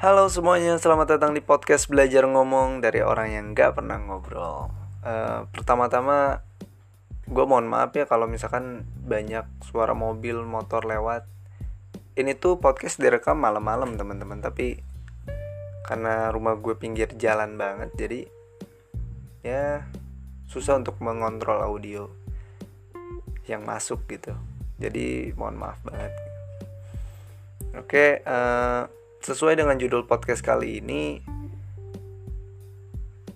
[0.00, 4.72] Halo semuanya, selamat datang di podcast belajar ngomong dari orang yang gak pernah ngobrol.
[5.04, 6.40] Uh, Pertama-tama,
[7.28, 11.28] gue mohon maaf ya kalau misalkan banyak suara mobil, motor lewat.
[12.16, 14.80] Ini tuh podcast direkam malam-malam teman-teman, tapi
[15.84, 18.24] karena rumah gue pinggir jalan banget, jadi
[19.44, 19.84] ya
[20.48, 22.08] susah untuk mengontrol audio
[23.44, 24.32] yang masuk gitu.
[24.80, 26.12] Jadi mohon maaf banget.
[27.76, 28.24] Oke.
[28.24, 28.88] Uh,
[29.20, 31.20] Sesuai dengan judul podcast kali ini,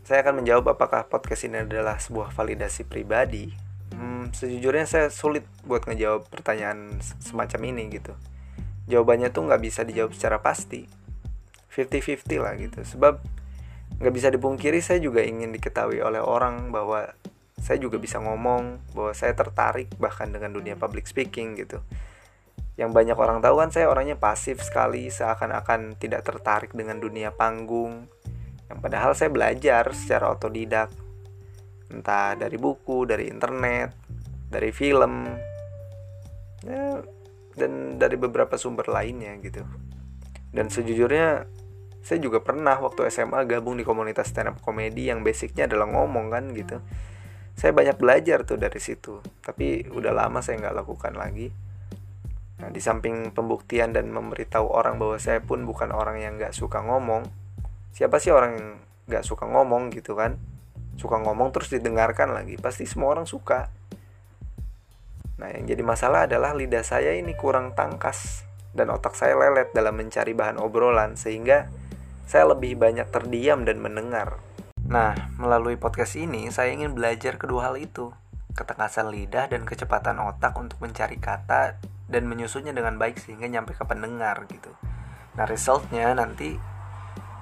[0.00, 3.52] saya akan menjawab apakah podcast ini adalah sebuah validasi pribadi.
[3.92, 8.16] Hmm, sejujurnya saya sulit buat ngejawab pertanyaan semacam ini gitu.
[8.88, 10.88] Jawabannya tuh nggak bisa dijawab secara pasti.
[11.68, 12.80] 50-50 lah gitu.
[12.80, 13.20] Sebab
[14.00, 17.12] nggak bisa dipungkiri saya juga ingin diketahui oleh orang bahwa
[17.60, 21.84] saya juga bisa ngomong, bahwa saya tertarik bahkan dengan dunia public speaking gitu
[22.74, 28.10] yang banyak orang tahu kan saya orangnya pasif sekali seakan-akan tidak tertarik dengan dunia panggung.
[28.66, 30.90] Yang padahal saya belajar secara otodidak.
[31.94, 33.94] Entah dari buku dari internet
[34.50, 35.30] dari film.
[36.66, 36.98] Ya,
[37.54, 39.62] dan dari beberapa sumber lainnya gitu.
[40.50, 41.46] Dan sejujurnya
[42.02, 46.26] saya juga pernah waktu SMA gabung di komunitas stand up comedy yang basicnya adalah ngomong
[46.34, 46.82] kan gitu.
[47.54, 51.54] Saya banyak belajar tuh dari situ tapi udah lama saya nggak lakukan lagi
[52.62, 56.84] Nah, di samping pembuktian dan memberitahu orang bahwa saya pun bukan orang yang gak suka
[56.86, 57.26] ngomong,
[57.90, 58.68] siapa sih orang yang
[59.10, 60.38] gak suka ngomong gitu kan?
[60.94, 63.74] Suka ngomong terus didengarkan lagi, pasti semua orang suka.
[65.42, 69.98] Nah, yang jadi masalah adalah lidah saya ini kurang tangkas dan otak saya lelet dalam
[69.98, 71.66] mencari bahan obrolan sehingga
[72.24, 74.38] saya lebih banyak terdiam dan mendengar.
[74.86, 78.14] Nah, melalui podcast ini saya ingin belajar kedua hal itu,
[78.54, 83.82] ketekasan lidah dan kecepatan otak untuk mencari kata dan menyusunnya dengan baik sehingga nyampe ke
[83.82, 84.70] pendengar gitu.
[85.34, 86.54] Nah resultnya nanti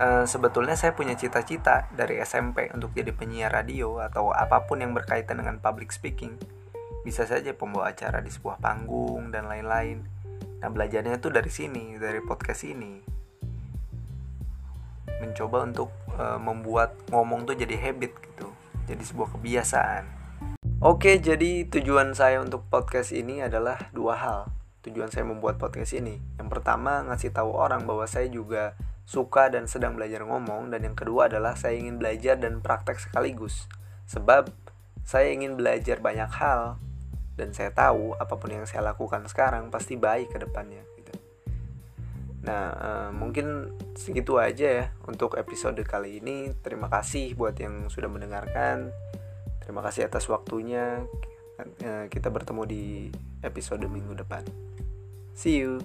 [0.00, 4.96] uh, sebetulnya saya punya cita-cita dari SMP untuk jadi penyiar radio atau apa pun yang
[4.96, 6.40] berkaitan dengan public speaking.
[7.04, 10.00] Bisa saja pembawa acara di sebuah panggung dan lain-lain.
[10.64, 13.02] Nah belajarnya itu dari sini, dari podcast ini.
[15.20, 18.48] Mencoba untuk uh, membuat ngomong tuh jadi habit gitu,
[18.88, 20.04] jadi sebuah kebiasaan.
[20.82, 24.61] Oke, jadi tujuan saya untuk podcast ini adalah dua hal.
[24.82, 26.18] Tujuan saya membuat podcast ini.
[26.38, 28.74] Yang pertama, ngasih tahu orang bahwa saya juga
[29.06, 33.66] suka dan sedang belajar ngomong dan yang kedua adalah saya ingin belajar dan praktek sekaligus.
[34.10, 34.50] Sebab
[35.02, 36.78] saya ingin belajar banyak hal
[37.34, 41.12] dan saya tahu apa pun yang saya lakukan sekarang pasti baik ke depannya gitu.
[42.42, 46.50] Nah, uh, mungkin segitu aja ya untuk episode kali ini.
[46.62, 48.90] Terima kasih buat yang sudah mendengarkan.
[49.62, 51.06] Terima kasih atas waktunya.
[51.60, 52.84] Eh, kita bertemu di
[53.44, 54.42] episode minggu depan.
[55.36, 55.84] See you.